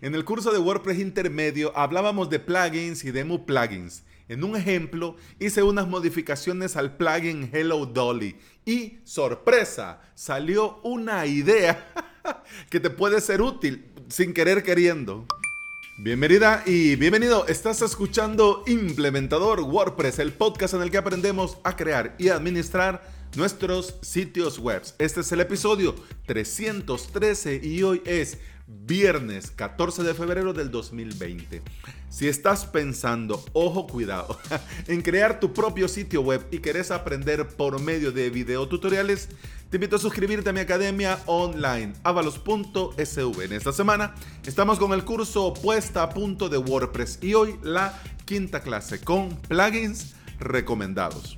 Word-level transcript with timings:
En 0.00 0.14
el 0.14 0.24
curso 0.24 0.52
de 0.52 0.58
WordPress 0.58 0.98
intermedio 0.98 1.72
hablábamos 1.76 2.28
de 2.28 2.38
plugins 2.38 3.04
y 3.04 3.10
demo 3.10 3.46
plugins. 3.46 4.02
En 4.28 4.42
un 4.42 4.56
ejemplo 4.56 5.16
hice 5.38 5.62
unas 5.62 5.86
modificaciones 5.86 6.76
al 6.76 6.96
plugin 6.96 7.50
Hello 7.52 7.86
Dolly 7.86 8.36
y 8.64 8.98
sorpresa, 9.04 10.00
salió 10.14 10.80
una 10.82 11.26
idea 11.26 11.92
que 12.70 12.80
te 12.80 12.90
puede 12.90 13.20
ser 13.20 13.42
útil 13.42 13.86
sin 14.08 14.32
querer 14.34 14.62
queriendo. 14.62 15.26
Bienvenida 15.96 16.62
y 16.66 16.96
bienvenido. 16.96 17.46
Estás 17.46 17.80
escuchando 17.80 18.64
Implementador 18.66 19.60
WordPress, 19.60 20.18
el 20.18 20.32
podcast 20.32 20.74
en 20.74 20.82
el 20.82 20.90
que 20.90 20.98
aprendemos 20.98 21.58
a 21.62 21.76
crear 21.76 22.16
y 22.18 22.30
administrar 22.30 23.08
nuestros 23.36 23.94
sitios 24.00 24.58
web. 24.58 24.82
Este 24.98 25.20
es 25.20 25.32
el 25.32 25.40
episodio 25.40 25.94
313 26.26 27.60
y 27.62 27.82
hoy 27.82 28.02
es 28.04 28.38
viernes 28.66 29.50
14 29.50 30.02
de 30.02 30.14
febrero 30.14 30.52
del 30.52 30.70
2020. 30.70 31.62
Si 32.08 32.28
estás 32.28 32.64
pensando, 32.66 33.44
ojo 33.52 33.86
cuidado, 33.86 34.38
en 34.86 35.02
crear 35.02 35.40
tu 35.40 35.52
propio 35.52 35.88
sitio 35.88 36.22
web 36.22 36.46
y 36.50 36.58
querés 36.58 36.90
aprender 36.90 37.48
por 37.48 37.80
medio 37.80 38.12
de 38.12 38.30
videotutoriales, 38.30 39.28
te 39.70 39.76
invito 39.76 39.96
a 39.96 39.98
suscribirte 39.98 40.50
a 40.50 40.52
mi 40.52 40.60
academia 40.60 41.18
online 41.26 41.94
avalos.sv. 42.04 43.44
En 43.44 43.52
esta 43.52 43.72
semana 43.72 44.14
estamos 44.46 44.78
con 44.78 44.92
el 44.92 45.04
curso 45.04 45.52
puesta 45.54 46.02
a 46.02 46.10
punto 46.10 46.48
de 46.48 46.58
WordPress 46.58 47.18
y 47.22 47.34
hoy 47.34 47.56
la 47.62 48.00
quinta 48.24 48.60
clase 48.60 49.00
con 49.00 49.36
plugins 49.48 50.14
recomendados. 50.38 51.36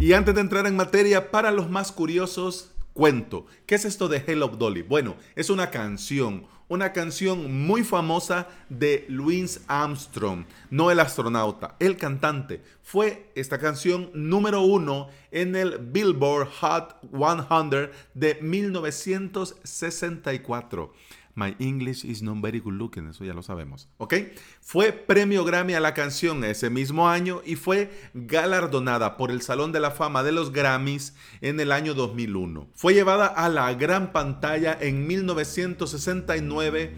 Y 0.00 0.14
antes 0.14 0.34
de 0.34 0.40
entrar 0.40 0.66
en 0.66 0.76
materia, 0.76 1.30
para 1.30 1.50
los 1.50 1.68
más 1.68 1.92
curiosos, 1.92 2.70
cuento. 2.94 3.44
¿Qué 3.66 3.74
es 3.74 3.84
esto 3.84 4.08
de 4.08 4.24
Hello 4.26 4.48
Dolly? 4.48 4.80
Bueno, 4.80 5.16
es 5.36 5.50
una 5.50 5.70
canción, 5.70 6.46
una 6.68 6.94
canción 6.94 7.66
muy 7.66 7.84
famosa 7.84 8.48
de 8.70 9.04
Louis 9.10 9.60
Armstrong, 9.66 10.46
no 10.70 10.90
el 10.90 11.00
astronauta, 11.00 11.76
el 11.80 11.98
cantante. 11.98 12.62
Fue 12.82 13.30
esta 13.34 13.58
canción 13.58 14.10
número 14.14 14.62
uno 14.62 15.08
en 15.32 15.54
el 15.54 15.76
Billboard 15.76 16.48
Hot 16.60 16.96
100 17.12 17.90
de 18.14 18.38
1964. 18.40 20.94
My 21.34 21.54
English 21.58 22.04
is 22.04 22.22
not 22.22 22.38
very 22.42 22.60
good 22.60 22.74
looking, 22.74 23.08
eso 23.08 23.24
ya 23.24 23.32
lo 23.32 23.42
sabemos, 23.42 23.88
¿ok? 23.98 24.14
Fue 24.60 24.92
premio 24.92 25.44
Grammy 25.44 25.74
a 25.74 25.80
la 25.80 25.94
canción 25.94 26.44
ese 26.44 26.70
mismo 26.70 27.08
año 27.08 27.40
y 27.44 27.56
fue 27.56 27.90
galardonada 28.14 29.16
por 29.16 29.30
el 29.30 29.42
Salón 29.42 29.72
de 29.72 29.80
la 29.80 29.90
Fama 29.90 30.22
de 30.22 30.32
los 30.32 30.52
Grammys 30.52 31.14
en 31.40 31.60
el 31.60 31.72
año 31.72 31.94
2001. 31.94 32.68
Fue 32.74 32.94
llevada 32.94 33.26
a 33.26 33.48
la 33.48 33.72
gran 33.74 34.12
pantalla 34.12 34.76
en 34.80 35.06
1969 35.06 36.94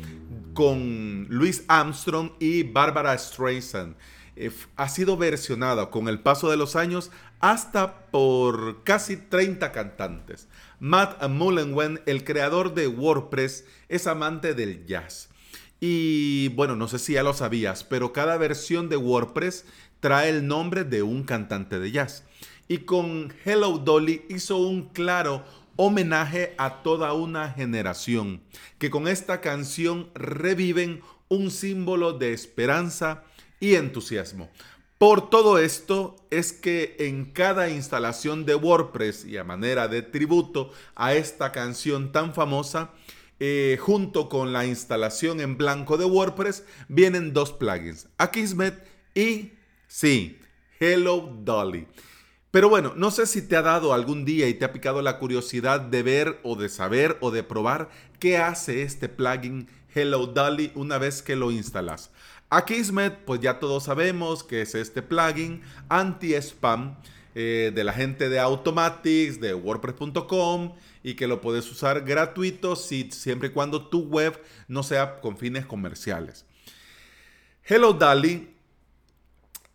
con 0.54 1.26
Louis 1.28 1.64
Armstrong 1.68 2.32
y 2.38 2.62
Barbara 2.62 3.16
Streisand. 3.16 3.96
Eh, 4.34 4.50
ha 4.76 4.88
sido 4.88 5.18
versionada 5.18 5.90
con 5.90 6.08
el 6.08 6.20
paso 6.20 6.50
de 6.50 6.56
los 6.56 6.74
años 6.74 7.10
hasta 7.40 8.06
por 8.10 8.82
casi 8.84 9.16
30 9.16 9.72
cantantes. 9.72 10.48
Matt 10.84 11.22
Mullenweg, 11.28 12.02
el 12.06 12.24
creador 12.24 12.74
de 12.74 12.88
WordPress, 12.88 13.64
es 13.88 14.08
amante 14.08 14.52
del 14.52 14.84
jazz. 14.84 15.28
Y 15.78 16.48
bueno, 16.56 16.74
no 16.74 16.88
sé 16.88 16.98
si 16.98 17.12
ya 17.12 17.22
lo 17.22 17.34
sabías, 17.34 17.84
pero 17.84 18.12
cada 18.12 18.36
versión 18.36 18.88
de 18.88 18.96
WordPress 18.96 19.64
trae 20.00 20.30
el 20.30 20.48
nombre 20.48 20.82
de 20.82 21.04
un 21.04 21.22
cantante 21.22 21.78
de 21.78 21.92
jazz. 21.92 22.24
Y 22.66 22.78
con 22.78 23.32
Hello 23.44 23.78
Dolly 23.78 24.22
hizo 24.28 24.56
un 24.56 24.88
claro 24.88 25.44
homenaje 25.76 26.52
a 26.58 26.82
toda 26.82 27.12
una 27.12 27.52
generación 27.52 28.42
que 28.80 28.90
con 28.90 29.06
esta 29.06 29.40
canción 29.40 30.10
reviven 30.16 31.00
un 31.28 31.52
símbolo 31.52 32.12
de 32.12 32.32
esperanza 32.32 33.22
y 33.60 33.76
entusiasmo. 33.76 34.50
Por 35.02 35.30
todo 35.30 35.58
esto 35.58 36.14
es 36.30 36.52
que 36.52 36.94
en 37.00 37.24
cada 37.24 37.68
instalación 37.68 38.46
de 38.46 38.54
WordPress 38.54 39.24
y 39.24 39.36
a 39.36 39.42
manera 39.42 39.88
de 39.88 40.00
tributo 40.02 40.70
a 40.94 41.12
esta 41.14 41.50
canción 41.50 42.12
tan 42.12 42.32
famosa, 42.34 42.92
eh, 43.40 43.78
junto 43.80 44.28
con 44.28 44.52
la 44.52 44.64
instalación 44.64 45.40
en 45.40 45.58
blanco 45.58 45.96
de 45.96 46.04
WordPress, 46.04 46.62
vienen 46.86 47.32
dos 47.32 47.52
plugins, 47.52 48.06
Akismet 48.16 48.86
y, 49.12 49.54
sí, 49.88 50.38
Hello 50.78 51.36
Dolly. 51.42 51.88
Pero 52.52 52.68
bueno, 52.68 52.92
no 52.94 53.10
sé 53.10 53.26
si 53.26 53.42
te 53.42 53.56
ha 53.56 53.62
dado 53.62 53.94
algún 53.94 54.24
día 54.24 54.48
y 54.48 54.54
te 54.54 54.64
ha 54.64 54.72
picado 54.72 55.02
la 55.02 55.18
curiosidad 55.18 55.80
de 55.80 56.04
ver 56.04 56.38
o 56.44 56.54
de 56.54 56.68
saber 56.68 57.18
o 57.20 57.32
de 57.32 57.42
probar 57.42 57.90
qué 58.20 58.36
hace 58.36 58.82
este 58.82 59.08
plugin 59.08 59.66
Hello 59.92 60.28
Dolly 60.28 60.70
una 60.76 60.98
vez 60.98 61.22
que 61.22 61.34
lo 61.34 61.50
instalas. 61.50 62.12
Akismet, 62.52 63.24
pues 63.24 63.40
ya 63.40 63.58
todos 63.58 63.84
sabemos 63.84 64.44
que 64.44 64.60
es 64.60 64.74
este 64.74 65.00
plugin 65.00 65.62
anti-spam 65.88 66.96
eh, 67.34 67.72
de 67.74 67.82
la 67.82 67.94
gente 67.94 68.28
de 68.28 68.38
Automatics, 68.38 69.40
de 69.40 69.54
WordPress.com 69.54 70.74
y 71.02 71.14
que 71.14 71.26
lo 71.26 71.40
puedes 71.40 71.70
usar 71.70 72.02
gratuito 72.02 72.76
si, 72.76 73.10
siempre 73.10 73.48
y 73.48 73.52
cuando 73.52 73.88
tu 73.88 74.02
web 74.02 74.38
no 74.68 74.82
sea 74.82 75.22
con 75.22 75.38
fines 75.38 75.64
comerciales. 75.64 76.44
Hello 77.64 77.94
Dali, 77.94 78.54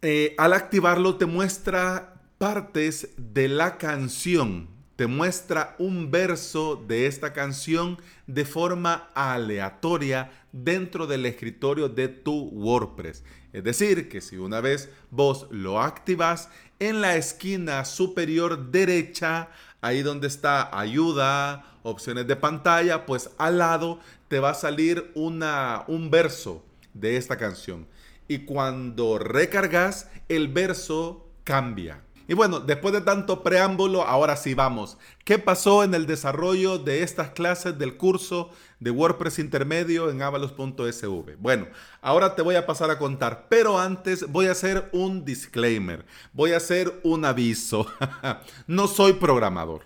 eh, 0.04 0.36
al 0.38 0.54
activarlo 0.54 1.16
te 1.16 1.26
muestra 1.26 2.22
partes 2.38 3.10
de 3.18 3.48
la 3.48 3.80
canción 3.80 4.77
te 4.98 5.06
muestra 5.06 5.76
un 5.78 6.10
verso 6.10 6.76
de 6.76 7.06
esta 7.06 7.32
canción 7.32 8.02
de 8.26 8.46
forma 8.46 9.10
aleatoria 9.14 10.32
dentro 10.52 11.06
del 11.06 11.28
escritorio 11.28 11.88
de 11.88 12.08
tu 12.08 12.50
WordPress. 12.50 13.24
Es 13.54 13.64
decir, 13.64 14.10
que 14.10 14.22
si 14.22 14.38
una 14.38 14.60
vez 14.60 14.90
vos 15.12 15.48
lo 15.52 15.80
activas, 15.80 16.50
en 16.80 17.00
la 17.02 17.16
esquina 17.16 17.86
superior 17.86 18.72
derecha, 18.72 19.50
ahí 19.82 20.02
donde 20.02 20.28
está 20.28 20.78
ayuda, 20.78 21.78
opciones 21.84 22.26
de 22.26 22.36
pantalla, 22.36 23.06
pues 23.06 23.30
al 23.38 23.60
lado 23.60 24.00
te 24.28 24.40
va 24.40 24.50
a 24.50 24.56
salir 24.56 25.12
una, 25.14 25.84
un 25.88 26.10
verso 26.10 26.66
de 26.96 27.18
esta 27.18 27.38
canción. 27.38 27.88
Y 28.28 28.40
cuando 28.40 29.20
recargas, 29.20 30.10
el 30.28 30.48
verso 30.48 31.30
cambia. 31.44 32.02
Y 32.28 32.34
bueno, 32.34 32.60
después 32.60 32.94
de 32.94 33.02
tanto 33.02 33.42
preámbulo, 33.42 34.04
ahora 34.04 34.36
sí 34.36 34.54
vamos. 34.54 34.98
¿Qué 35.24 35.40
pasó 35.40 35.84
en 35.84 35.94
el 35.94 36.06
desarrollo 36.06 36.78
de 36.78 37.04
estas 37.04 37.30
clases 37.30 37.78
del 37.80 37.96
curso 37.96 38.50
de 38.82 38.92
WordPress 38.92 39.40
intermedio 39.40 40.10
en 40.10 40.22
avalos.sv? 40.22 41.38
Bueno, 41.40 41.68
ahora 42.02 42.36
te 42.36 42.42
voy 42.42 42.56
a 42.56 42.66
pasar 42.66 42.92
a 42.92 43.00
contar, 43.00 43.48
pero 43.50 43.80
antes 43.80 44.30
voy 44.30 44.48
a 44.48 44.52
hacer 44.52 44.90
un 44.92 45.24
disclaimer, 45.24 46.06
voy 46.34 46.52
a 46.52 46.58
hacer 46.58 47.00
un 47.04 47.24
aviso. 47.24 47.88
no 48.68 48.88
soy 48.88 49.14
programador. 49.14 49.84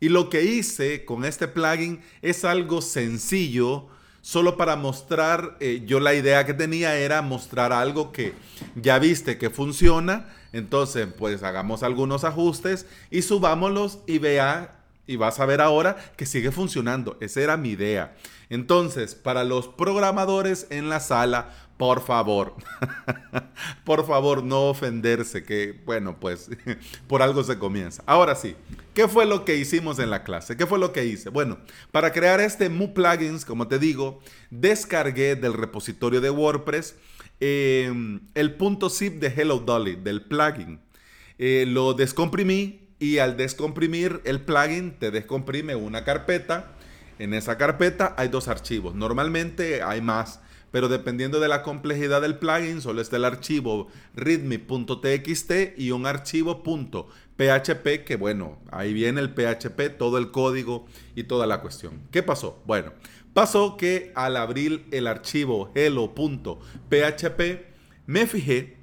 Y 0.00 0.08
lo 0.10 0.28
que 0.28 0.42
hice 0.44 1.04
con 1.04 1.24
este 1.24 1.48
plugin 1.48 2.02
es 2.20 2.44
algo 2.44 2.82
sencillo, 2.82 3.88
solo 4.22 4.56
para 4.56 4.76
mostrar, 4.76 5.56
eh, 5.60 5.82
yo 5.86 6.00
la 6.00 6.14
idea 6.14 6.46
que 6.46 6.54
tenía 6.54 6.96
era 6.96 7.22
mostrar 7.22 7.72
algo 7.72 8.12
que 8.12 8.34
ya 8.74 8.98
viste 8.98 9.38
que 9.38 9.50
funciona, 9.50 10.28
entonces 10.52 11.08
pues 11.18 11.42
hagamos 11.42 11.82
algunos 11.82 12.24
ajustes 12.24 12.86
y 13.10 13.22
subámoslos 13.22 14.00
y 14.06 14.18
vea 14.18 14.76
y 15.06 15.16
vas 15.16 15.40
a 15.40 15.46
ver 15.46 15.60
ahora 15.60 15.96
que 16.16 16.26
sigue 16.26 16.52
funcionando. 16.52 17.16
Esa 17.20 17.40
era 17.40 17.56
mi 17.56 17.70
idea. 17.70 18.14
Entonces, 18.48 19.16
para 19.16 19.42
los 19.42 19.66
programadores 19.66 20.68
en 20.70 20.88
la 20.88 21.00
sala, 21.00 21.50
por 21.80 22.02
favor, 22.02 22.56
por 23.84 24.06
favor, 24.06 24.44
no 24.44 24.68
ofenderse, 24.68 25.44
que 25.44 25.80
bueno, 25.86 26.20
pues 26.20 26.50
por 27.06 27.22
algo 27.22 27.42
se 27.42 27.58
comienza. 27.58 28.02
Ahora 28.04 28.34
sí, 28.34 28.54
¿qué 28.92 29.08
fue 29.08 29.24
lo 29.24 29.46
que 29.46 29.56
hicimos 29.56 29.98
en 29.98 30.10
la 30.10 30.22
clase? 30.22 30.58
¿Qué 30.58 30.66
fue 30.66 30.78
lo 30.78 30.92
que 30.92 31.06
hice? 31.06 31.30
Bueno, 31.30 31.56
para 31.90 32.12
crear 32.12 32.38
este 32.38 32.68
Mu 32.68 32.92
Plugins, 32.92 33.46
como 33.46 33.66
te 33.66 33.78
digo, 33.78 34.20
descargué 34.50 35.36
del 35.36 35.54
repositorio 35.54 36.20
de 36.20 36.28
WordPress 36.28 36.96
em, 37.40 38.20
el 38.34 38.56
punto 38.56 38.90
zip 38.90 39.14
de 39.14 39.28
Hello 39.28 39.60
Dolly, 39.60 39.96
del 39.96 40.20
plugin. 40.26 40.80
Eh, 41.38 41.64
lo 41.66 41.94
descomprimí 41.94 42.90
y 42.98 43.20
al 43.20 43.38
descomprimir 43.38 44.20
el 44.26 44.42
plugin 44.42 44.98
te 44.98 45.10
descomprime 45.10 45.76
una 45.76 46.04
carpeta. 46.04 46.72
En 47.18 47.32
esa 47.32 47.56
carpeta 47.56 48.14
hay 48.18 48.28
dos 48.28 48.48
archivos. 48.48 48.94
Normalmente 48.94 49.82
hay 49.82 50.02
más 50.02 50.40
pero 50.70 50.88
dependiendo 50.88 51.40
de 51.40 51.48
la 51.48 51.62
complejidad 51.62 52.22
del 52.22 52.38
plugin, 52.38 52.80
solo 52.80 53.00
está 53.00 53.16
el 53.16 53.24
archivo 53.24 53.88
readme.txt 54.14 55.78
y 55.78 55.90
un 55.90 56.06
archivo 56.06 56.62
.php 56.62 58.04
que 58.04 58.16
bueno, 58.16 58.58
ahí 58.70 58.92
viene 58.92 59.20
el 59.20 59.30
PHP, 59.30 59.96
todo 59.98 60.18
el 60.18 60.30
código 60.30 60.86
y 61.14 61.24
toda 61.24 61.46
la 61.46 61.60
cuestión. 61.60 62.02
¿Qué 62.10 62.22
pasó? 62.22 62.62
Bueno, 62.66 62.92
pasó 63.32 63.76
que 63.76 64.12
al 64.14 64.36
abrir 64.36 64.86
el 64.90 65.06
archivo 65.06 65.72
hello.php 65.74 67.40
me 68.06 68.26
fijé 68.26 68.76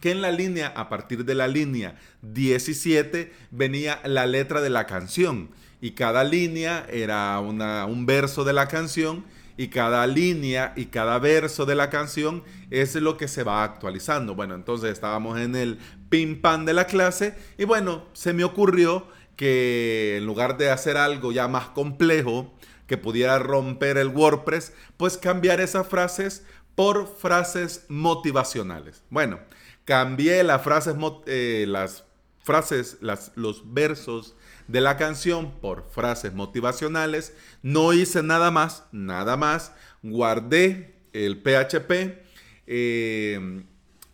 que 0.00 0.10
en 0.10 0.20
la 0.20 0.30
línea, 0.30 0.68
a 0.76 0.90
partir 0.90 1.24
de 1.24 1.34
la 1.34 1.48
línea 1.48 1.96
17, 2.20 3.32
venía 3.50 4.00
la 4.04 4.26
letra 4.26 4.60
de 4.60 4.68
la 4.68 4.86
canción. 4.86 5.50
Y 5.80 5.92
cada 5.92 6.24
línea 6.24 6.86
era 6.90 7.40
un 7.40 8.04
verso 8.04 8.44
de 8.44 8.52
la 8.52 8.68
canción 8.68 9.24
y 9.56 9.68
cada 9.68 10.06
línea 10.06 10.72
y 10.76 10.86
cada 10.86 11.18
verso 11.18 11.66
de 11.66 11.74
la 11.74 11.90
canción 11.90 12.42
es 12.70 12.94
lo 12.96 13.16
que 13.16 13.28
se 13.28 13.44
va 13.44 13.64
actualizando. 13.64 14.34
Bueno, 14.34 14.54
entonces 14.54 14.90
estábamos 14.92 15.38
en 15.38 15.54
el 15.56 15.78
pim 16.08 16.40
pam 16.40 16.64
de 16.64 16.74
la 16.74 16.86
clase 16.86 17.34
y 17.58 17.64
bueno, 17.64 18.04
se 18.12 18.32
me 18.32 18.44
ocurrió 18.44 19.06
que 19.36 20.16
en 20.18 20.26
lugar 20.26 20.56
de 20.58 20.70
hacer 20.70 20.96
algo 20.96 21.32
ya 21.32 21.48
más 21.48 21.68
complejo 21.68 22.52
que 22.86 22.98
pudiera 22.98 23.38
romper 23.38 23.96
el 23.96 24.08
WordPress, 24.08 24.72
pues 24.96 25.16
cambiar 25.16 25.60
esas 25.60 25.86
frases 25.86 26.44
por 26.74 27.06
frases 27.06 27.86
motivacionales. 27.88 29.02
Bueno, 29.10 29.40
cambié 29.84 30.42
las 30.42 30.62
frases, 30.62 30.94
eh, 31.26 31.64
las 31.68 32.04
frases, 32.44 32.98
los 33.34 33.74
versos 33.74 34.36
de 34.68 34.80
la 34.80 34.96
canción 34.96 35.52
por 35.60 35.88
frases 35.90 36.34
motivacionales. 36.34 37.34
No 37.62 37.92
hice 37.92 38.22
nada 38.22 38.52
más, 38.52 38.84
nada 38.92 39.36
más. 39.36 39.72
Guardé 40.02 40.94
el 41.12 41.42
PHP, 41.42 42.22
eh, 42.66 43.64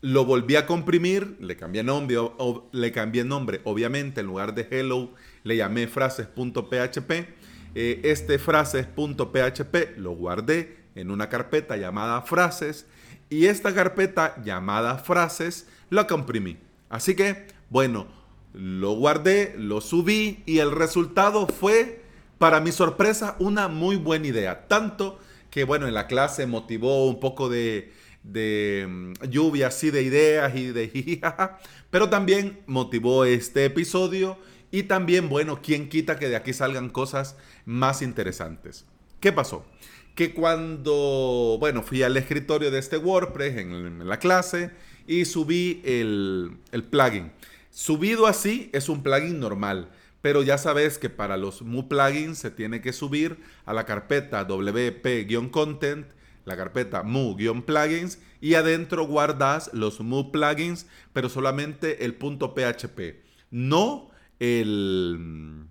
lo 0.01 0.25
volví 0.25 0.57
a 0.57 0.67
comprimir, 0.67 1.37
le 1.41 1.57
cambié 1.57 1.83
nombre, 1.83 2.17
le 2.73 2.93
cambié 2.93 3.25
nombre, 3.25 3.61
obviamente, 3.65 4.21
en 4.21 4.27
lugar 4.27 4.55
de 4.55 4.69
hello, 4.71 5.13
le 5.43 5.57
llamé 5.57 5.89
frases.php. 5.89 7.11
Eh, 7.75 8.01
este 8.05 8.39
frases.php 8.39 9.99
lo 9.99 10.13
guardé 10.13 10.79
en 10.95 11.11
una 11.11 11.29
carpeta 11.29 11.77
llamada 11.77 12.23
frases 12.23 12.87
y 13.29 13.47
esta 13.47 13.73
carpeta 13.73 14.43
llamada 14.43 14.99
frases 14.99 15.69
la 15.89 16.07
comprimí. 16.07 16.59
Así 16.89 17.15
que, 17.15 17.47
bueno, 17.69 18.20
lo 18.53 18.93
guardé, 18.93 19.55
lo 19.57 19.81
subí 19.81 20.43
y 20.47 20.59
el 20.59 20.73
resultado 20.73 21.47
fue, 21.47 22.03
para 22.39 22.61
mi 22.61 22.73
sorpresa, 22.73 23.37
una 23.39 23.69
muy 23.69 23.97
buena 23.97 24.27
idea. 24.27 24.67
Tanto 24.67 25.19
que, 25.51 25.65
bueno, 25.65 25.87
en 25.87 25.95
la 25.95 26.07
clase 26.07 26.47
motivó 26.47 27.07
un 27.07 27.21
poco 27.21 27.49
de, 27.49 27.93
mm, 28.25 29.13
lluvia 29.29 29.69
así 29.69 29.91
de 29.91 30.03
ideas 30.03 30.55
y 30.57 30.67
de 30.67 31.21
pero 31.91 32.09
también 32.09 32.61
motivó 32.67 33.25
este 33.25 33.65
episodio 33.65 34.39
y 34.71 34.85
también, 34.85 35.29
bueno, 35.29 35.61
quién 35.63 35.89
quita 35.89 36.19
que 36.19 36.29
de 36.29 36.37
aquí 36.37 36.53
salgan 36.53 36.91
cosas 36.91 37.37
más 37.65 38.03
interesantes. 38.03 38.87
¿Qué 39.21 39.33
pasó? 39.33 39.65
Que 40.15 40.33
cuando, 40.33 41.57
bueno, 41.61 41.83
fui 41.83 42.03
al 42.03 42.17
escritorio 42.17 42.71
de 42.71 42.79
este 42.79 42.97
WordPress 42.97 43.59
en, 43.59 44.09
la 44.09 44.19
clase 44.19 44.71
y 45.07 45.25
subí 45.25 45.83
el, 45.85 46.57
el 46.73 46.85
plugin. 46.85 47.33
Subido 47.71 48.27
así 48.27 48.69
es 48.73 48.89
un 48.89 49.03
plugin 49.03 49.39
normal, 49.39 49.91
pero 50.21 50.43
ya 50.43 50.59
sabes 50.59 50.99
que 50.99 51.09
para 51.09 51.37
los 51.37 51.63
Mu 51.63 51.89
plugins 51.89 52.39
se 52.39 52.51
tiene 52.51 52.81
que 52.81 52.93
subir 52.93 53.39
a 53.65 53.73
la 53.73 53.87
carpeta 53.87 54.45
wp-content, 54.45 56.07
la 56.45 56.57
carpeta 56.57 57.03
mu-plugins 57.03 58.19
y 58.41 58.55
adentro 58.55 59.07
guardas 59.07 59.71
los 59.73 60.01
Mu 60.01 60.33
plugins, 60.33 60.87
pero 61.13 61.29
solamente 61.29 62.05
el 62.05 62.17
.php, 62.17 63.23
no 63.51 64.11
el 64.41 65.67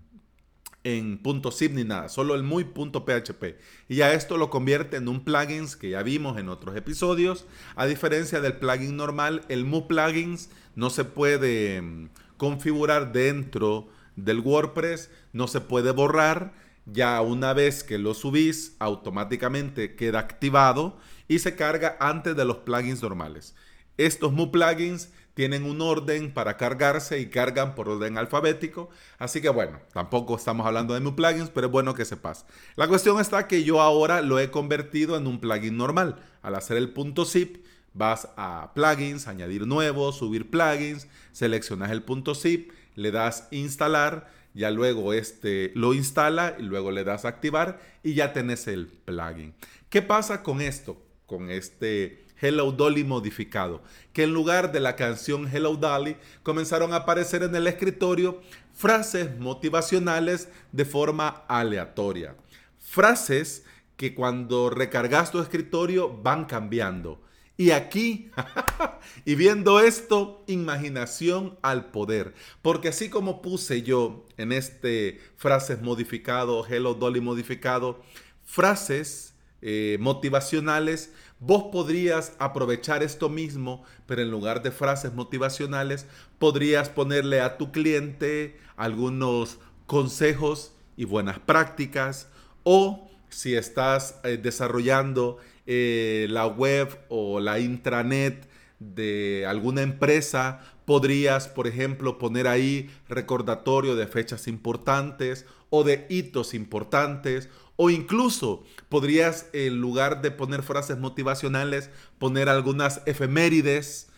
en 0.84 1.22
.zip 1.52 1.74
ni 1.74 1.84
nada, 1.84 2.10
solo 2.10 2.36
el 2.36 2.44
muy 2.44 2.64
.php. 2.64 3.58
Y 3.88 3.96
ya 3.98 4.14
esto 4.14 4.38
lo 4.38 4.50
convierte 4.50 4.98
en 4.98 5.08
un 5.08 5.24
plugin 5.24 5.68
que 5.80 5.90
ya 5.90 6.04
vimos 6.04 6.38
en 6.38 6.50
otros 6.50 6.76
episodios. 6.76 7.46
A 7.76 7.86
diferencia 7.86 8.42
del 8.42 8.54
plugin 8.54 8.96
normal, 8.96 9.44
el 9.50 9.66
Mu 9.66 9.88
plugins 9.88 10.50
no 10.76 10.90
se 10.90 11.06
puede 11.06 11.81
mm, 11.81 12.10
configurar 12.38 13.12
dentro 13.12 13.90
del 14.16 14.40
WordPress, 14.40 15.10
no 15.34 15.48
se 15.48 15.62
puede 15.62 15.92
borrar. 15.92 16.54
Ya 16.86 17.22
una 17.22 17.54
vez 17.54 17.84
que 17.84 18.00
lo 18.00 18.14
subís, 18.14 18.75
automáticamente 18.80 19.96
queda 19.96 20.20
activado 20.20 20.98
y 21.28 21.40
se 21.40 21.56
carga 21.56 21.98
antes 22.00 22.36
de 22.36 22.46
los 22.46 22.58
plugins 22.58 23.04
normales. 23.04 23.56
Estos 23.98 24.32
Mu 24.32 24.50
plugins 24.50 25.10
tienen 25.39 25.63
un 25.63 25.80
orden 25.80 26.33
para 26.33 26.57
cargarse 26.57 27.21
y 27.21 27.27
cargan 27.27 27.74
por 27.74 27.88
orden 27.88 28.18
alfabético. 28.18 28.89
Así 29.19 29.39
que 29.39 29.47
bueno, 29.47 29.80
tampoco 29.94 30.36
estamos 30.36 30.68
hablando 30.68 30.94
de 30.94 31.00
Mu 31.00 31.15
plugins, 31.15 31.50
pero 31.50 31.68
es 31.68 31.71
bueno 31.71 31.94
que 31.94 32.03
sepas. 32.03 32.45
La 32.75 32.89
cuestión 32.89 33.21
está 33.21 33.47
que 33.47 33.63
yo 33.63 33.80
ahora 33.80 34.21
lo 34.21 34.38
he 34.38 34.51
convertido 34.51 35.15
en 35.15 35.27
un 35.27 35.39
plugin 35.39 35.77
normal. 35.77 36.18
Al 36.41 36.56
hacer 36.56 36.75
el 36.75 36.89
punto 36.89 37.24
zip, 37.24 37.63
vas 37.94 38.27
a 38.36 38.74
plugins, 38.75 39.30
añadir 39.30 39.65
nuevos, 39.65 40.18
subir 40.18 40.50
plugins, 40.50 41.07
seleccionas 41.31 41.89
el 41.91 42.03
punto 42.03 42.36
zip, 42.36 42.74
le 42.95 43.12
das 43.12 43.47
instalar, 43.51 44.30
ya 44.53 44.71
luego 44.71 45.13
este 45.13 45.71
lo 45.74 45.94
instala 45.94 46.57
y 46.59 46.63
luego 46.63 46.91
le 46.91 47.06
das 47.06 47.24
activar 47.24 47.80
y 48.03 48.13
ya 48.13 48.33
tenés 48.33 48.68
el 48.68 48.88
plugin. 48.88 49.53
¿Qué 49.89 50.01
pasa 50.01 50.44
con 50.44 50.59
esto? 50.59 51.01
Con 51.25 51.50
este 51.50 52.25
Hello 52.41 52.71
Dolly 52.71 53.03
modificado, 53.03 53.81
que 54.13 54.24
en 54.24 54.33
lugar 54.33 54.71
de 54.71 54.80
la 54.80 54.95
canción 54.95 55.47
Hello 55.53 55.75
Dolly 55.75 56.15
comenzaron 56.44 56.94
a 56.94 56.97
aparecer 56.97 57.44
en 57.44 57.56
el 57.56 57.68
escritorio 57.68 58.41
frases 58.74 59.38
motivacionales 59.39 60.47
de 60.71 60.86
forma 60.86 61.44
aleatoria. 61.47 62.36
Frases 62.80 63.65
que 63.97 64.15
cuando 64.15 64.69
recargas 64.69 65.31
tu 65.31 65.41
escritorio 65.41 66.09
van 66.09 66.45
cambiando. 66.45 67.21
Y 67.57 67.71
aquí, 67.71 68.31
y 69.25 69.36
viendo 69.36 69.81
esto, 69.81 70.45
imaginación 70.47 71.59
al 71.62 71.91
poder. 71.91 72.33
Porque 72.62 72.88
así 72.88 73.09
como 73.09 73.41
puse 73.41 73.81
yo 73.81 74.25
en 74.38 74.53
este 74.53 75.19
frases 75.36 75.81
modificado, 75.81 76.65
Hello 76.65 76.94
Dolly 76.94 77.19
modificado, 77.19 78.01
frases 78.45 79.33
eh, 79.62 79.97
motivacionales, 80.00 81.12
vos 81.39 81.65
podrías 81.71 82.33
aprovechar 82.39 83.03
esto 83.03 83.30
mismo, 83.30 83.83
pero 84.06 84.21
en 84.21 84.31
lugar 84.31 84.62
de 84.62 84.71
frases 84.71 85.13
motivacionales, 85.13 86.06
podrías 86.38 86.89
ponerle 86.89 87.41
a 87.41 87.57
tu 87.57 87.71
cliente 87.71 88.59
algunos 88.75 89.59
consejos 89.86 90.74
y 90.97 91.06
buenas 91.06 91.39
prácticas. 91.39 92.30
O 92.63 93.09
si 93.30 93.56
estás 93.56 94.19
eh, 94.24 94.38
desarrollando 94.38 95.38
eh, 95.65 96.27
la 96.30 96.47
web 96.47 97.00
o 97.09 97.39
la 97.39 97.59
intranet 97.59 98.47
de 98.80 99.45
alguna 99.47 99.81
empresa, 99.81 100.62
podrías, 100.86 101.47
por 101.47 101.68
ejemplo, 101.68 102.18
poner 102.18 102.47
ahí 102.47 102.89
recordatorio 103.07 103.95
de 103.95 104.07
fechas 104.07 104.47
importantes 104.47 105.45
o 105.69 105.84
de 105.84 106.08
hitos 106.10 106.53
importantes 106.53 107.50
o 107.81 107.89
incluso 107.89 108.65
podrías, 108.89 109.45
en 109.53 109.79
lugar 109.79 110.21
de 110.21 110.31
poner 110.31 110.63
frases 110.63 110.98
motivacionales, 110.98 111.89
poner 112.17 112.50
algunas 112.50 113.01
efemérides. 113.05 114.09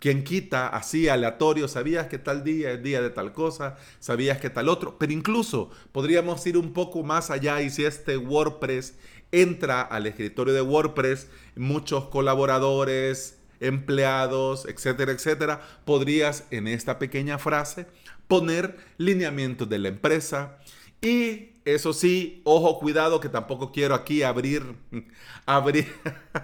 Quien 0.00 0.22
quita 0.22 0.68
así 0.68 1.08
aleatorio, 1.08 1.66
sabías 1.66 2.08
que 2.08 2.18
tal 2.18 2.44
día 2.44 2.72
es 2.72 2.82
día 2.82 3.00
de 3.00 3.08
tal 3.08 3.32
cosa, 3.32 3.78
sabías 4.00 4.36
que 4.38 4.50
tal 4.50 4.68
otro, 4.68 4.98
pero 4.98 5.14
incluso 5.14 5.70
podríamos 5.92 6.46
ir 6.46 6.58
un 6.58 6.74
poco 6.74 7.02
más 7.02 7.30
allá 7.30 7.62
y 7.62 7.70
si 7.70 7.86
este 7.86 8.18
WordPress 8.18 8.98
entra 9.32 9.80
al 9.80 10.06
escritorio 10.06 10.52
de 10.52 10.60
WordPress, 10.60 11.28
muchos 11.56 12.04
colaboradores, 12.08 13.38
empleados, 13.60 14.66
etcétera, 14.66 15.12
etcétera, 15.12 15.62
podrías 15.86 16.44
en 16.50 16.68
esta 16.68 16.98
pequeña 16.98 17.38
frase 17.38 17.86
poner 18.28 18.76
lineamientos 18.98 19.70
de 19.70 19.78
la 19.78 19.88
empresa 19.88 20.58
y 21.00 21.53
eso 21.64 21.92
sí, 21.92 22.42
ojo, 22.44 22.78
cuidado, 22.78 23.20
que 23.20 23.28
tampoco 23.28 23.72
quiero 23.72 23.94
aquí 23.94 24.22
abrir, 24.22 24.76
abrir, 25.46 25.92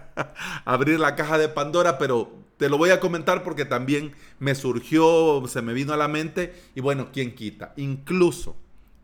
abrir 0.65 1.01
la 1.01 1.17
caja 1.17 1.39
de 1.39 1.49
Pandora, 1.49 1.99
pero 1.99 2.33
te 2.57 2.69
lo 2.69 2.79
voy 2.79 2.91
a 2.91 3.01
comentar 3.01 3.43
porque 3.43 3.65
también 3.65 4.15
me 4.39 4.55
surgió, 4.55 5.43
se 5.47 5.63
me 5.63 5.73
vino 5.73 5.93
a 5.93 5.97
la 5.97 6.09
mente 6.09 6.55
y 6.75 6.81
bueno, 6.81 7.09
¿quién 7.13 7.35
quita? 7.35 7.73
Incluso 7.77 8.57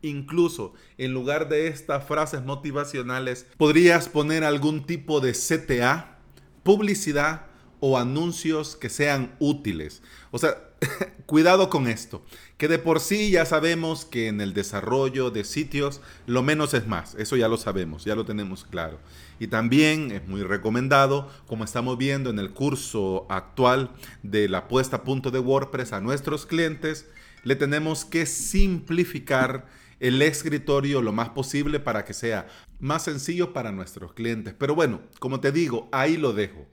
Incluso 0.02 0.74
en 0.98 1.12
lugar 1.12 1.48
de 1.48 1.68
estas 1.68 2.06
frases 2.06 2.44
motivacionales, 2.44 3.46
podrías 3.56 4.08
poner 4.08 4.44
algún 4.44 4.84
tipo 4.84 5.20
de 5.20 5.32
CTA, 5.32 6.18
publicidad 6.62 7.46
o 7.80 7.98
anuncios 7.98 8.76
que 8.76 8.88
sean 8.88 9.34
útiles. 9.38 10.02
O 10.30 10.38
sea, 10.38 10.65
cuidado 11.26 11.70
con 11.70 11.86
esto, 11.86 12.24
que 12.58 12.68
de 12.68 12.78
por 12.78 13.00
sí 13.00 13.30
ya 13.30 13.44
sabemos 13.46 14.04
que 14.04 14.28
en 14.28 14.40
el 14.40 14.54
desarrollo 14.54 15.30
de 15.30 15.44
sitios 15.44 16.00
lo 16.26 16.42
menos 16.42 16.74
es 16.74 16.86
más, 16.86 17.14
eso 17.16 17.36
ya 17.36 17.48
lo 17.48 17.56
sabemos, 17.56 18.04
ya 18.04 18.14
lo 18.14 18.24
tenemos 18.24 18.64
claro. 18.64 18.98
Y 19.38 19.48
también 19.48 20.10
es 20.12 20.26
muy 20.26 20.42
recomendado, 20.42 21.30
como 21.46 21.64
estamos 21.64 21.98
viendo 21.98 22.30
en 22.30 22.38
el 22.38 22.50
curso 22.50 23.26
actual 23.28 23.90
de 24.22 24.48
la 24.48 24.68
puesta 24.68 24.96
a 24.96 25.04
punto 25.04 25.30
de 25.30 25.38
WordPress 25.38 25.92
a 25.92 26.00
nuestros 26.00 26.46
clientes, 26.46 27.06
le 27.42 27.56
tenemos 27.56 28.04
que 28.04 28.26
simplificar 28.26 29.66
el 30.00 30.20
escritorio 30.20 31.00
lo 31.00 31.12
más 31.12 31.30
posible 31.30 31.80
para 31.80 32.04
que 32.04 32.12
sea 32.12 32.48
más 32.80 33.04
sencillo 33.04 33.52
para 33.52 33.72
nuestros 33.72 34.12
clientes. 34.12 34.54
Pero 34.58 34.74
bueno, 34.74 35.00
como 35.18 35.40
te 35.40 35.52
digo, 35.52 35.88
ahí 35.92 36.16
lo 36.16 36.32
dejo. 36.32 36.66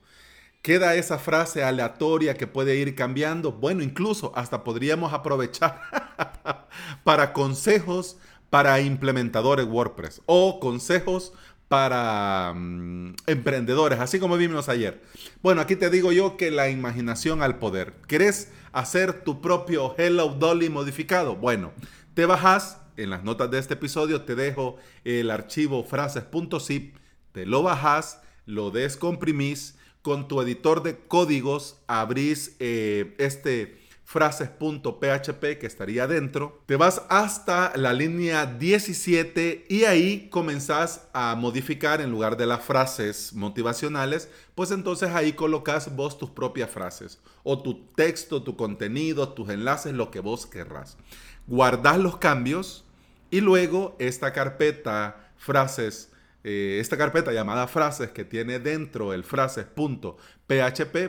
Queda 0.64 0.94
esa 0.94 1.18
frase 1.18 1.62
aleatoria 1.62 2.38
que 2.38 2.46
puede 2.46 2.76
ir 2.76 2.94
cambiando. 2.94 3.52
Bueno, 3.52 3.82
incluso 3.82 4.32
hasta 4.34 4.64
podríamos 4.64 5.12
aprovechar 5.12 5.78
para 7.04 7.34
consejos 7.34 8.16
para 8.48 8.80
implementadores 8.80 9.66
WordPress 9.66 10.22
o 10.24 10.60
consejos 10.60 11.34
para 11.68 12.54
mm, 12.56 13.14
emprendedores, 13.26 14.00
así 14.00 14.18
como 14.18 14.38
vimos 14.38 14.70
ayer. 14.70 15.02
Bueno, 15.42 15.60
aquí 15.60 15.76
te 15.76 15.90
digo 15.90 16.12
yo 16.12 16.38
que 16.38 16.50
la 16.50 16.70
imaginación 16.70 17.42
al 17.42 17.58
poder. 17.58 17.92
¿Querés 18.08 18.50
hacer 18.72 19.22
tu 19.22 19.42
propio 19.42 19.94
Hello 19.98 20.28
Dolly 20.28 20.70
modificado? 20.70 21.36
Bueno, 21.36 21.72
te 22.14 22.24
bajas, 22.24 22.80
en 22.96 23.10
las 23.10 23.22
notas 23.22 23.50
de 23.50 23.58
este 23.58 23.74
episodio 23.74 24.22
te 24.22 24.34
dejo 24.34 24.78
el 25.04 25.30
archivo 25.30 25.84
frases.zip, 25.84 26.96
te 27.32 27.44
lo 27.44 27.62
bajas, 27.62 28.22
lo 28.46 28.70
descomprimís, 28.70 29.76
con 30.04 30.28
tu 30.28 30.42
editor 30.42 30.82
de 30.82 30.98
códigos 30.98 31.78
abrís 31.86 32.56
eh, 32.58 33.14
este 33.16 33.82
frases.php 34.04 35.58
que 35.58 35.66
estaría 35.66 36.06
dentro, 36.06 36.62
te 36.66 36.76
vas 36.76 37.00
hasta 37.08 37.72
la 37.74 37.94
línea 37.94 38.44
17 38.44 39.64
y 39.66 39.84
ahí 39.84 40.28
comenzás 40.28 41.08
a 41.14 41.34
modificar 41.36 42.02
en 42.02 42.10
lugar 42.10 42.36
de 42.36 42.44
las 42.44 42.62
frases 42.62 43.32
motivacionales, 43.32 44.28
pues 44.54 44.72
entonces 44.72 45.08
ahí 45.08 45.32
colocas 45.32 45.96
vos 45.96 46.18
tus 46.18 46.28
propias 46.28 46.70
frases 46.70 47.18
o 47.42 47.62
tu 47.62 47.86
texto, 47.94 48.42
tu 48.42 48.56
contenido, 48.56 49.30
tus 49.30 49.48
enlaces, 49.48 49.94
lo 49.94 50.10
que 50.10 50.20
vos 50.20 50.44
querrás. 50.44 50.98
Guardás 51.46 51.96
los 51.96 52.18
cambios 52.18 52.84
y 53.30 53.40
luego 53.40 53.96
esta 53.98 54.34
carpeta 54.34 55.30
frases 55.38 56.10
eh, 56.44 56.78
esta 56.80 56.96
carpeta 56.96 57.32
llamada 57.32 57.66
frases 57.66 58.10
que 58.10 58.24
tiene 58.24 58.58
dentro 58.60 59.12
el 59.12 59.24
frases.php, 59.24 60.16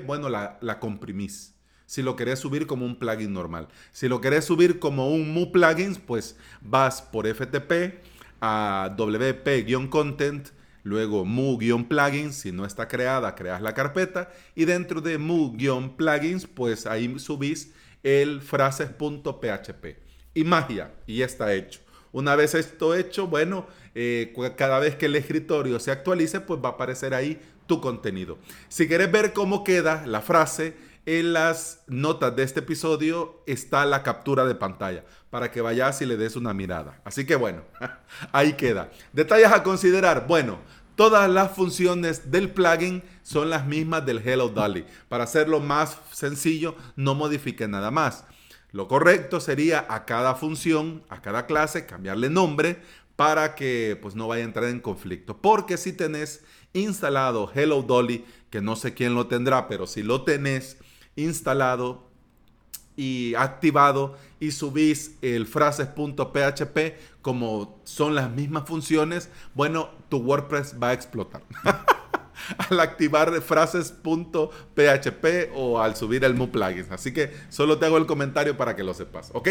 bueno, 0.06 0.30
la, 0.30 0.58
la 0.62 0.80
comprimís 0.80 1.52
si 1.88 2.02
lo 2.02 2.16
querés 2.16 2.40
subir 2.40 2.66
como 2.66 2.84
un 2.84 2.98
plugin 2.98 3.32
normal. 3.32 3.68
Si 3.92 4.08
lo 4.08 4.20
querés 4.20 4.46
subir 4.46 4.80
como 4.80 5.12
un 5.12 5.32
Mu 5.32 5.52
plugins, 5.52 6.00
pues 6.00 6.36
vas 6.60 7.04
por 7.04 7.28
FTP 7.28 8.02
a 8.42 8.94
WP-content, 8.98 10.50
luego 10.84 11.26
Mu-plugins, 11.26 12.36
si 12.36 12.52
no 12.52 12.66
está 12.66 12.88
creada, 12.88 13.36
creas 13.36 13.62
la 13.62 13.74
carpeta 13.74 14.30
y 14.56 14.66
dentro 14.66 15.02
de 15.02 15.18
Mu-plugins, 15.18 16.48
pues 16.48 16.86
ahí 16.86 17.18
subís 17.20 17.74
el 18.04 18.42
frases.php. 18.42 19.86
Y 20.34 20.44
magia, 20.44 20.94
y 21.08 21.18
ya 21.18 21.26
está 21.26 21.54
hecho. 21.54 21.80
Una 22.12 22.36
vez 22.36 22.54
esto 22.54 22.96
hecho, 22.96 23.28
bueno, 23.28 23.68
eh, 23.96 24.34
cada 24.58 24.80
vez 24.80 24.96
que 24.96 25.08
el 25.08 25.16
escritorio 25.16 25.80
se 25.80 25.92
actualice, 25.92 26.42
pues 26.42 26.60
va 26.64 26.70
a 26.70 26.72
aparecer 26.74 27.14
ahí 27.14 27.42
tu 27.66 27.82
contenido. 27.82 28.38
Si 28.68 28.88
quieres 28.88 29.12
ver 29.12 29.34
cómo 29.34 29.64
queda 29.64 30.06
la 30.06 30.22
frase, 30.22 30.76
en 31.06 31.34
las 31.34 31.84
notas 31.88 32.36
de 32.36 32.44
este 32.44 32.62
episodio 32.62 33.44
está 33.46 33.86
la 33.86 34.02
captura 34.02 34.46
de 34.46 34.56
pantalla 34.56 35.04
para 35.30 35.52
que 35.52 35.62
vayas 35.62 36.02
y 36.02 36.06
le 36.06 36.18
des 36.18 36.36
una 36.36 36.54
mirada. 36.54 37.00
Así 37.06 37.26
que 37.26 37.36
bueno, 37.36 37.62
ahí 38.32 38.54
queda. 38.54 38.90
Detalles 39.14 39.52
a 39.52 39.62
considerar. 39.62 40.26
Bueno, 40.28 40.60
todas 40.96 41.30
las 41.30 41.52
funciones 41.52 42.32
del 42.32 42.50
plugin 42.50 43.04
son 43.22 43.50
las 43.50 43.68
mismas 43.68 44.06
del 44.06 44.28
Hello 44.28 44.50
Dolly. 44.50 44.86
Para 45.08 45.26
hacerlo 45.26 45.60
más 45.60 46.00
sencillo, 46.12 46.76
no 46.96 47.14
modifique 47.14 47.68
nada 47.68 47.92
más. 47.92 48.26
Lo 48.72 48.88
correcto 48.88 49.40
sería 49.40 49.86
a 49.88 50.06
cada 50.06 50.36
función, 50.36 51.04
a 51.08 51.22
cada 51.22 51.46
clase, 51.46 51.86
cambiarle 51.86 52.30
nombre 52.30 52.82
para 53.16 53.56
que 53.56 53.98
pues 54.02 54.16
no 54.16 54.28
vaya 54.28 54.44
a 54.44 54.46
entrar 54.46 54.70
en 54.70 54.80
conflicto. 54.80 55.38
Porque 55.38 55.78
si 55.78 55.94
tenés 55.94 56.44
instalado 56.74 57.50
Hello 57.54 57.82
Dolly, 57.82 58.26
que 58.50 58.62
no 58.62 58.76
sé 58.76 58.94
quién 58.94 59.16
lo 59.16 59.28
tendrá, 59.28 59.68
pero 59.68 59.88
si 59.88 60.04
lo 60.04 60.24
tenés, 60.24 60.78
instalado 61.16 62.10
y 62.98 63.34
activado 63.36 64.18
y 64.40 64.52
subís 64.52 65.18
el 65.22 65.48
frases.php 65.48 66.78
como 67.22 67.82
son 67.84 68.16
las 68.16 68.32
mismas 68.32 68.68
funciones, 68.68 69.30
bueno, 69.54 69.90
tu 70.10 70.18
WordPress 70.18 70.76
va 70.82 70.90
a 70.90 70.94
explotar. 70.94 71.42
al 72.70 72.80
activar 72.80 73.42
frases.php 73.42 75.26
o 75.56 75.80
al 75.80 75.96
subir 75.96 76.24
el 76.24 76.34
Mu 76.36 76.50
plugin. 76.50 76.86
Así 76.92 77.14
que 77.14 77.34
solo 77.50 77.78
te 77.78 77.86
hago 77.86 77.98
el 77.98 78.06
comentario 78.06 78.58
para 78.58 78.76
que 78.76 78.84
lo 78.84 78.94
sepas, 78.94 79.32
¿ok? 79.34 79.50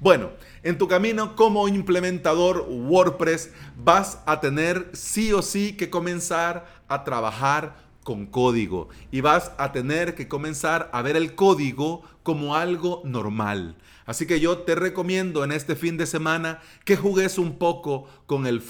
Bueno, 0.00 0.30
en 0.62 0.78
tu 0.78 0.88
camino 0.88 1.36
como 1.36 1.68
implementador 1.68 2.66
WordPress 2.68 3.50
vas 3.76 4.18
a 4.26 4.40
tener 4.40 4.90
sí 4.92 5.32
o 5.32 5.42
sí 5.42 5.76
que 5.76 5.90
comenzar 5.90 6.66
a 6.88 7.04
trabajar 7.04 7.84
con 8.04 8.26
código 8.26 8.88
y 9.10 9.22
vas 9.22 9.52
a 9.58 9.72
tener 9.72 10.14
que 10.14 10.28
comenzar 10.28 10.90
a 10.92 11.02
ver 11.02 11.16
el 11.16 11.34
código 11.34 12.02
como 12.22 12.54
algo 12.54 13.02
normal. 13.04 13.76
Así 14.06 14.26
que 14.26 14.38
yo 14.38 14.58
te 14.58 14.74
recomiendo 14.74 15.44
en 15.44 15.52
este 15.52 15.74
fin 15.74 15.96
de 15.96 16.06
semana 16.06 16.60
que 16.84 16.96
jugues 16.96 17.38
un 17.38 17.56
poco 17.56 18.06
con 18.26 18.46
el 18.46 18.60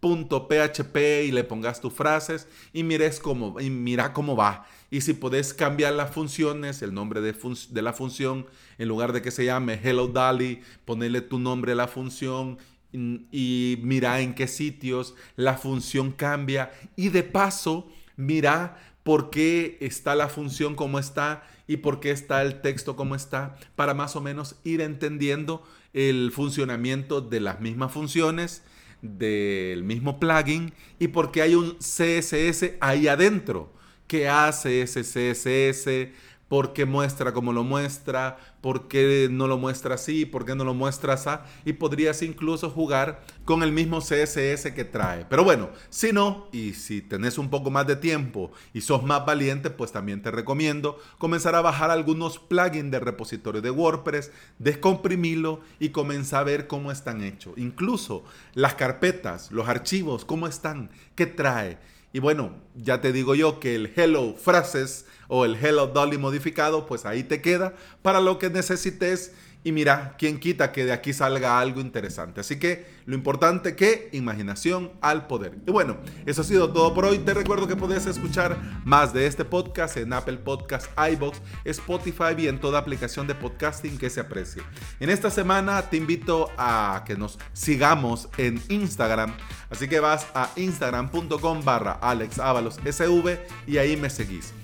frases.php 0.00 1.24
y 1.24 1.30
le 1.30 1.44
pongas 1.44 1.80
tus 1.80 1.92
frases 1.92 2.48
y 2.72 2.82
mires 2.82 3.20
cómo 3.20 3.60
y 3.60 3.70
mira 3.70 4.12
cómo 4.12 4.36
va. 4.36 4.66
Y 4.90 5.02
si 5.02 5.12
puedes 5.12 5.54
cambiar 5.54 5.94
las 5.94 6.10
funciones, 6.10 6.82
el 6.82 6.92
nombre 6.92 7.20
de, 7.20 7.34
de 7.70 7.82
la 7.82 7.92
función, 7.92 8.46
en 8.78 8.88
lugar 8.88 9.12
de 9.12 9.22
que 9.22 9.30
se 9.30 9.44
llame 9.44 9.80
Hello 9.82 10.08
Dolly, 10.08 10.62
ponerle 10.84 11.20
tu 11.20 11.38
nombre 11.38 11.72
a 11.72 11.76
la 11.76 11.86
función 11.86 12.58
y 12.92 13.78
mira 13.82 14.20
en 14.20 14.34
qué 14.34 14.48
sitios 14.48 15.14
la 15.36 15.56
función 15.56 16.10
cambia. 16.10 16.72
Y 16.96 17.10
de 17.10 17.22
paso, 17.22 17.88
mira 18.16 18.76
por 19.04 19.30
qué 19.30 19.78
está 19.80 20.14
la 20.14 20.28
función 20.28 20.74
como 20.74 20.98
está 20.98 21.44
y 21.68 21.78
por 21.78 22.00
qué 22.00 22.10
está 22.10 22.42
el 22.42 22.60
texto 22.60 22.96
como 22.96 23.14
está, 23.14 23.56
para 23.76 23.94
más 23.94 24.16
o 24.16 24.20
menos 24.20 24.56
ir 24.64 24.80
entendiendo 24.80 25.62
el 25.92 26.32
funcionamiento 26.32 27.20
de 27.20 27.38
las 27.38 27.60
mismas 27.60 27.92
funciones, 27.92 28.64
del 29.02 29.84
mismo 29.84 30.18
plugin 30.18 30.72
y 30.98 31.08
por 31.08 31.32
qué 31.32 31.42
hay 31.42 31.54
un 31.54 31.76
CSS 31.78 32.72
ahí 32.80 33.08
adentro. 33.08 33.72
¿Qué 34.06 34.28
hace 34.28 34.82
ese 34.82 35.02
CSS? 35.02 36.08
Por 36.50 36.72
qué 36.72 36.84
muestra 36.84 37.32
como 37.32 37.52
lo 37.52 37.62
muestra, 37.62 38.36
por 38.60 38.88
qué 38.88 39.28
no 39.30 39.46
lo 39.46 39.56
muestra 39.56 39.94
así, 39.94 40.26
por 40.26 40.44
qué 40.44 40.56
no 40.56 40.64
lo 40.64 40.74
muestra 40.74 41.14
así, 41.14 41.30
y 41.64 41.74
podrías 41.74 42.22
incluso 42.22 42.70
jugar 42.70 43.22
con 43.44 43.62
el 43.62 43.70
mismo 43.70 44.00
CSS 44.00 44.72
que 44.74 44.84
trae. 44.84 45.24
Pero 45.26 45.44
bueno, 45.44 45.70
si 45.90 46.12
no, 46.12 46.48
y 46.50 46.72
si 46.72 47.02
tenés 47.02 47.38
un 47.38 47.50
poco 47.50 47.70
más 47.70 47.86
de 47.86 47.94
tiempo 47.94 48.50
y 48.74 48.80
sos 48.80 49.04
más 49.04 49.24
valiente, 49.24 49.70
pues 49.70 49.92
también 49.92 50.22
te 50.22 50.32
recomiendo 50.32 50.98
comenzar 51.18 51.54
a 51.54 51.60
bajar 51.60 51.92
algunos 51.92 52.40
plugins 52.40 52.90
de 52.90 52.98
repositorio 52.98 53.62
de 53.62 53.70
WordPress, 53.70 54.32
descomprimirlo 54.58 55.60
y 55.78 55.90
comenzar 55.90 56.40
a 56.40 56.44
ver 56.44 56.66
cómo 56.66 56.90
están 56.90 57.22
hechos. 57.22 57.54
Incluso 57.58 58.24
las 58.54 58.74
carpetas, 58.74 59.52
los 59.52 59.68
archivos, 59.68 60.24
cómo 60.24 60.48
están, 60.48 60.90
qué 61.14 61.26
trae. 61.26 61.78
Y 62.12 62.18
bueno, 62.18 62.56
ya 62.74 63.00
te 63.00 63.12
digo 63.12 63.34
yo 63.34 63.60
que 63.60 63.76
el 63.76 63.92
Hello 63.94 64.34
Frases 64.34 65.06
o 65.28 65.44
el 65.44 65.54
Hello 65.54 65.86
Dolly 65.86 66.18
modificado, 66.18 66.86
pues 66.86 67.06
ahí 67.06 67.22
te 67.22 67.40
queda 67.40 67.74
para 68.02 68.20
lo 68.20 68.38
que 68.38 68.50
necesites. 68.50 69.32
Y 69.62 69.72
mira, 69.72 70.14
quién 70.18 70.40
quita 70.40 70.72
que 70.72 70.86
de 70.86 70.92
aquí 70.92 71.12
salga 71.12 71.60
algo 71.60 71.80
interesante. 71.80 72.40
Así 72.40 72.58
que 72.58 72.86
lo 73.04 73.14
importante 73.14 73.76
que 73.76 74.08
imaginación 74.12 74.92
al 75.02 75.26
poder. 75.26 75.58
Y 75.66 75.70
bueno, 75.70 75.98
eso 76.24 76.40
ha 76.40 76.44
sido 76.44 76.72
todo 76.72 76.94
por 76.94 77.04
hoy. 77.04 77.18
Te 77.18 77.34
recuerdo 77.34 77.68
que 77.68 77.76
puedes 77.76 78.06
escuchar 78.06 78.58
más 78.84 79.12
de 79.12 79.26
este 79.26 79.44
podcast 79.44 79.98
en 79.98 80.14
Apple 80.14 80.38
Podcast, 80.38 80.86
iBox, 81.12 81.42
Spotify 81.64 82.34
y 82.38 82.48
en 82.48 82.58
toda 82.58 82.78
aplicación 82.78 83.26
de 83.26 83.34
podcasting 83.34 83.98
que 83.98 84.08
se 84.08 84.20
aprecie. 84.20 84.62
En 84.98 85.10
esta 85.10 85.30
semana 85.30 85.82
te 85.82 85.98
invito 85.98 86.50
a 86.56 87.04
que 87.06 87.16
nos 87.16 87.38
sigamos 87.52 88.30
en 88.38 88.62
Instagram. 88.70 89.34
Así 89.68 89.88
que 89.88 90.00
vas 90.00 90.26
a 90.34 90.50
instagram.com 90.56 91.64
barra 91.64 91.92
alexavalosSV 92.00 93.38
y 93.66 93.76
ahí 93.76 93.96
me 93.96 94.08
seguís 94.08 94.54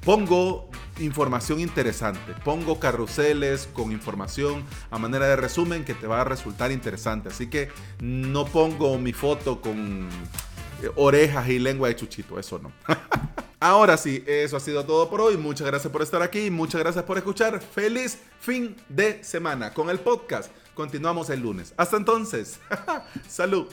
pongo 0.00 0.70
información 1.00 1.60
interesante, 1.60 2.34
pongo 2.44 2.78
carruseles 2.78 3.68
con 3.72 3.92
información 3.92 4.64
a 4.90 4.98
manera 4.98 5.26
de 5.26 5.36
resumen 5.36 5.84
que 5.84 5.94
te 5.94 6.06
va 6.06 6.20
a 6.20 6.24
resultar 6.24 6.70
interesante. 6.72 7.28
Así 7.28 7.48
que 7.48 7.68
no 8.00 8.44
pongo 8.44 8.98
mi 8.98 9.12
foto 9.12 9.60
con 9.60 10.08
eh, 10.82 10.90
orejas 10.96 11.48
y 11.48 11.58
lengua 11.58 11.88
de 11.88 11.96
chuchito, 11.96 12.38
eso 12.38 12.58
no. 12.58 12.72
Ahora 13.62 13.98
sí, 13.98 14.24
eso 14.26 14.56
ha 14.56 14.60
sido 14.60 14.86
todo 14.86 15.10
por 15.10 15.20
hoy. 15.20 15.36
Muchas 15.36 15.66
gracias 15.66 15.92
por 15.92 16.00
estar 16.00 16.22
aquí, 16.22 16.50
muchas 16.50 16.80
gracias 16.80 17.04
por 17.04 17.18
escuchar. 17.18 17.60
Feliz 17.60 18.18
fin 18.40 18.74
de 18.88 19.22
semana 19.22 19.74
con 19.74 19.90
el 19.90 20.00
podcast. 20.00 20.50
Continuamos 20.74 21.28
el 21.28 21.40
lunes. 21.40 21.74
Hasta 21.76 21.98
entonces. 21.98 22.58
Salud. 23.28 23.66